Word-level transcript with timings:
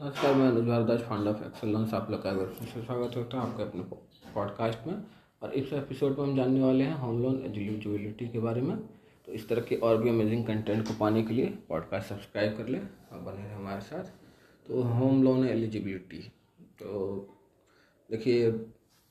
नमस्कार, 0.00 0.34
मैं 0.34 0.46
Anuj 0.48 0.64
Bhardwaj 0.64 1.00
fund 1.00 1.26
of 1.28 1.42
excellence 1.44 1.92
आप 1.94 2.10
लोग 2.10 2.22
का 2.22 2.30
फिर 2.32 2.84
स्वागत 2.84 3.14
करता 3.14 3.38
हूँ 3.38 3.50
आपके 3.50 3.62
अपने 3.62 3.82
पॉडकास्ट 4.34 4.86
में। 4.86 5.02
और 5.42 5.52
इस 5.52 5.72
एपिसोड 5.72 6.18
में 6.18 6.24
हम 6.24 6.36
जानने 6.36 6.60
वाले 6.60 6.84
हैं 6.84 6.94
होम 6.98 7.20
लोन 7.22 7.36
एलिजिबिलिटी 7.46 8.28
के 8.28 8.38
बारे 8.38 8.60
में। 8.62 8.76
तो 9.26 9.32
इस 9.32 9.48
तरह 9.48 9.62
के 9.62 9.76
और 9.76 10.02
भी 10.02 10.08
अमेजिंग 10.08 10.44
कंटेंट 10.46 10.86
को 10.88 10.94
पाने 11.00 11.22
के 11.22 11.34
लिए 11.34 11.46
पॉडकास्ट 11.68 12.08
सब्सक्राइब 12.08 12.56
कर 12.58 12.68
लें 12.68 12.80
और 12.80 13.18
बने 13.18 13.42
रहें 13.42 13.54
हमारे 13.56 13.80
साथ। 13.80 14.04
तो 14.66 14.82
होम 14.84 15.22
लोन 15.22 15.46
एलिजिबिलिटी 15.48 16.22
तो 16.80 16.88
देखिए 18.10 18.48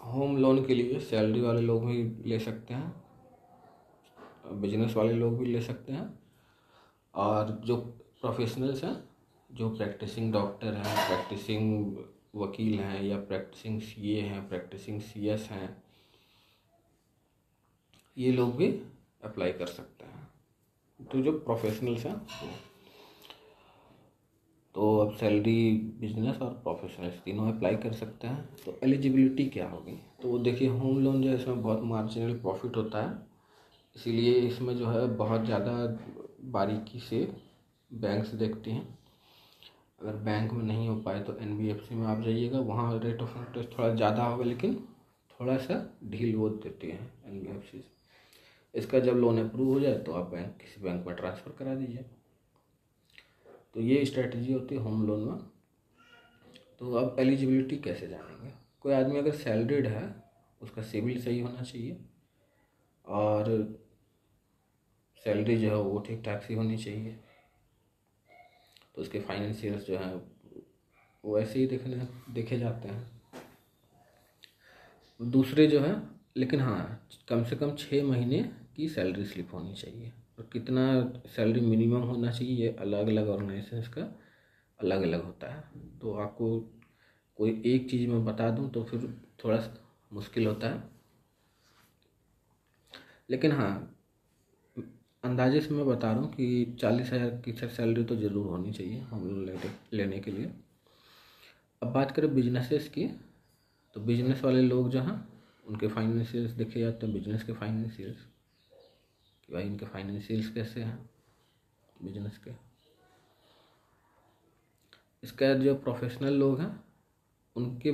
होम 0.00 0.36
लोन 0.38 0.64
के 0.64 0.74
लिए 0.74 1.00
सैलरी 1.00 1.40
वाले 1.40 1.60
लोग 1.60 1.86
भी 1.86 2.02
ले 2.24 2.38
सकते 2.38 2.74
हैं 2.74 4.60
बिज़नेस 4.60 4.96
वाले 4.96 5.12
लोग 5.12 5.38
भी 5.38 5.46
ले 5.46 5.60
सकते 5.60 5.92
हैं। 5.92 6.08
और 7.14 7.60
जो 7.64 7.76
प्रोफेशनल्स 8.20 8.84
हैं 8.84 9.09
जो 9.50 9.68
प्रैक्टिसिंग 9.70 10.32
डॉक्टर 10.32 10.74
हैं 10.76 11.06
प्रैक्टिसिंग 11.08 11.96
वकील 12.36 12.78
हैं 12.80 13.02
या 13.02 13.16
प्रैक्टिसिंग 13.20 13.80
सीए 13.82 14.20
हैं 14.22 14.48
प्रैक्टिसिंग 14.48 15.00
सीएस 15.02 15.48
हैं, 15.50 15.76
ये 18.16 18.32
लोग 18.32 18.56
भी 18.56 18.68
अप्लाई 19.22 19.52
कर 19.52 19.66
सकते 19.68 20.04
हैं। 20.04 20.28
तो 21.00 21.20
जो 21.20 21.32
प्रोफेशनल्स 21.40 22.04
हैं 22.06 22.20
तो 24.74 24.96
अब 24.98 25.14
सैलरी 25.16 25.70
बिज़नेस 26.00 26.40
और 26.42 26.50
प्रोफेशनल्स 26.62 27.14
तीनों 27.22 27.52
अप्लाई 27.52 27.76
कर 27.76 27.92
सकते 27.92 28.26
हैं। 28.26 28.44
तो 28.64 28.78
एलिजिबिलिटी 28.84 29.44
क्या 29.48 29.68
होगी? 29.68 29.92
तो 30.22 30.38
देखिए 30.38 30.68
होम 30.68 30.98
लोन 30.98 31.22
जो 31.22 31.28
है, 31.28 31.34
इसमें 31.34 31.62
बहुत 31.62 31.82
मार्जिनल 31.84 32.38
प्रॉफिट 32.38 32.76
होता 32.76 33.02
है। 33.02 33.18
इसीलिए 33.96 34.34
इसमें 34.40 34.76
जो 34.76 34.86
है, 34.86 35.06
बहुत 35.16 35.44
ज़्यादा 35.44 35.72
बारीकी 36.52 37.00
से 37.00 37.28
बैंक्स 37.90 38.28
देखती 38.34 38.70
हैं। 38.70 38.98
अगर 40.00 40.16
बैंक 40.24 40.52
में 40.52 40.62
नहीं 40.64 40.88
हो 40.88 40.94
पाए 40.96 41.20
तो 41.22 41.36
एनबीएफसी 41.38 41.94
में 41.94 42.06
आप 42.06 42.20
जाइएगा, 42.22 42.58
वहाँ 42.60 42.98
रेट 42.98 43.22
ऑफ़ 43.22 43.36
इंटरेस्ट 43.38 43.78
थोड़ा 43.78 43.94
ज़्यादा 43.94 44.24
होगा, 44.24 44.44
लेकिन 44.44 44.74
थोड़ा 45.30 45.56
सा 45.58 45.74
ढील 46.04 46.34
वो 46.36 46.48
देती 46.48 46.90
है 46.90 46.98
एन 47.26 47.60
से। 47.62 47.82
इसका 48.74 48.98
जब 48.98 49.16
लोन 49.16 49.38
अप्रूव 49.40 49.72
हो 49.72 49.80
जाए 49.80 49.98
तो 49.98 50.12
आप 50.12 50.30
बैंक 50.30 50.56
किसी 50.56 50.82
बैंक 50.82 51.06
में 51.06 51.14
ट्रांसफ़र 51.16 51.52
करा 51.58 51.74
दीजिए। 51.74 52.04
तो 53.74 53.80
ये 53.80 54.04
स्ट्रेटजी 54.04 54.52
होती 54.52 54.74
है 54.74 54.80
होम 54.80 55.06
लोन 55.06 55.20
में। 55.20 55.38
तो 56.78 56.92
अब 56.94 57.16
एलिजिबिलिटी 57.20 57.76
कैसे 57.78 58.06
जानेंगे? 58.08 58.52
कोई 58.82 58.92
आदमी 58.94 59.18
अगर 59.18 59.32
सैलरीड 59.32 59.86
है, 59.86 60.04
उसका 60.60 60.82
सिविल 60.82 61.20
सही 61.22 61.40
होना 61.40 61.62
चाहिए, 61.62 61.96
और 63.04 63.48
सैलरी 65.24 65.56
जो 65.56 65.68
है 65.68 65.76
वो 65.76 65.98
ठीक 65.98 66.22
ठाक 66.24 66.42
सी 66.42 66.54
होनी 66.54 66.76
चाहिए। 66.76 67.18
तो 68.94 69.02
उसके 69.02 69.20
फाइनेंशियल्स 69.20 69.86
जो 69.86 69.98
हैं, 69.98 70.22
वो 71.24 71.38
ऐसे 71.38 71.58
ही 71.58 71.66
देखने, 71.66 72.08
देखे 72.32 72.58
जाते 72.58 72.88
हैं। 72.88 73.20
दूसरे 75.22 75.66
जो 75.66 75.80
है, 75.80 76.02
लेकिन 76.36 76.60
हाँ 76.60 77.08
कम 77.28 77.44
से 77.44 77.56
कम 77.56 77.76
छः 77.76 78.04
महीने 78.04 78.52
की 78.76 78.88
सैलरी 78.88 79.24
स्लिप 79.24 79.48
होनी 79.52 79.74
चाहिए। 79.74 80.12
और 80.38 80.48
कितना 80.52 81.12
सैलरी 81.26 81.60
मिनिमम 81.60 82.00
होना 82.00 82.30
चाहिए, 82.30 82.56
ये 82.56 82.76
अलग 82.80 83.06
अलग 83.08 83.28
ऑर्गेनाइजेशन 83.28 83.82
का 83.82 84.20
अलग 84.80 85.02
अलग 85.02 85.24
होता 85.24 85.54
है। 85.54 85.64
तो 85.98 86.14
आपको 86.14 86.60
कोई 87.36 87.62
एक 87.66 87.90
चीज़ 87.90 88.10
मैं 88.10 88.24
बता 88.24 88.50
दूँ 88.50 88.70
तो 88.70 88.84
फिर 88.84 89.20
थोड़ा 89.44 89.64
मुश्किल 90.12 90.46
होता 90.46 90.68
है। 90.68 90.82
लेकिन 93.30 93.52
हाँ 93.52 93.99
अंदाजे 95.24 95.60
से 95.60 95.74
मैं 95.74 95.86
बता 95.86 96.10
रहा 96.12 96.20
हूँ 96.20 96.32
कि 96.32 96.76
चालीस 96.80 97.12
हज़ार 97.12 97.30
की 97.44 97.52
सैलरी 97.52 98.04
तो 98.04 98.16
ज़रूर 98.16 98.46
होनी 98.46 98.72
चाहिए 98.72 99.00
हम 99.00 99.28
लोग 99.28 99.70
लेने 99.92 100.18
के 100.18 100.30
लिए। 100.30 100.50
अब 101.82 101.92
बात 101.92 102.10
करें 102.10 102.34
बिजनेसेस 102.34 102.88
की 102.88 103.06
तो 103.96 104.00
बिज़नेस 104.00 104.42
वाले 104.44 104.62
लोग 104.62 104.88
जो 104.90 105.00
हैं, 105.00 105.28
उनके 105.66 105.88
फाइनेंशियल्स 105.88 106.50
देखे 106.52 106.80
जाते 106.80 107.06
हैं 107.06 107.14
बिज़नेस 107.14 107.42
के 107.42 107.52
फाइनेंशियल्स 107.52 108.24
कि 109.42 109.52
भाई 109.52 109.62
इनके 109.62 109.86
फाइनेंशियल्स 109.86 110.48
कैसे 110.54 110.82
हैं 110.82 110.98
बिज़नेस 111.96 112.38
के। 112.38 112.50
इसका 115.22 115.52
जो 115.54 115.74
प्रोफेशनल 115.76 116.34
लोग 116.34 116.60
हैं, 116.60 116.72
उनके 117.56 117.90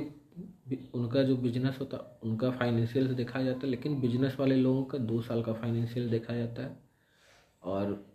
उनका 0.95 1.23
जो 1.23 1.37
बिज़नेस 1.37 1.77
होता, 1.79 1.97
उनका 2.23 2.49
फाइनेंशियल्स 2.51 3.11
देखा 3.11 3.41
जाता 3.41 3.59
है, 3.59 3.67
लेकिन 3.67 3.99
बिज़नेस 4.01 4.35
वाले 4.39 4.55
लोगों 4.55 4.83
का 4.85 4.97
दो 4.97 5.21
साल 5.21 5.43
का 5.43 5.53
फाइनेंशियल 5.53 6.09
देखा 6.09 6.35
जाता 6.35 6.63
है। 6.63 6.86
और 7.67 8.05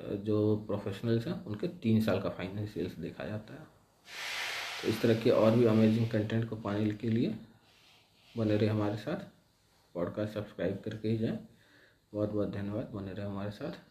जो 0.00 0.56
प्रोफेशनल्स 0.56 1.26
हैं, 1.26 1.44
उनके 1.44 1.68
तीन 1.68 2.00
साल 2.00 2.20
का 2.20 2.28
फाइनेंशियल्स 2.28 2.94
देखा 2.94 3.24
जाता 3.24 3.54
है। 3.54 3.66
तो 4.82 4.88
इस 4.88 5.02
तरह 5.02 5.20
के 5.20 5.30
और 5.30 5.50
भी 5.50 5.64
अमेजिंग 5.64 6.08
कंटेंट 6.08 6.48
को 6.48 6.56
पाने 6.56 6.90
के 6.90 7.08
लिए 7.08 7.34
बने 8.36 8.56
रहे 8.56 8.68
हमारे 8.68 8.96
साथ। 8.96 9.28
पॉडकास्ट 9.94 10.34
सब्सक्राइब 10.34 10.82
करके 10.84 11.08
ही 11.08 11.18
जाएँ। 11.18 11.38
बहुत 12.14 12.30
बहुत 12.30 12.48
धन्यवाद। 12.48 12.90
बने 12.94 13.12
रहे 13.12 13.26
हमारे 13.26 13.50
साथ। 13.50 13.89